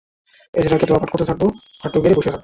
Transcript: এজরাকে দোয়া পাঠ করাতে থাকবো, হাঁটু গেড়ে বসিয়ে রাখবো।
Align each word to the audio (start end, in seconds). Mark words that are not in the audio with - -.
এজরাকে 0.53 0.85
দোয়া 0.85 0.99
পাঠ 1.01 1.09
করাতে 1.11 1.27
থাকবো, 1.29 1.47
হাঁটু 1.81 1.97
গেড়ে 2.03 2.15
বসিয়ে 2.17 2.31
রাখবো। 2.31 2.39